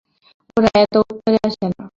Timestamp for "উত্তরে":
1.03-1.37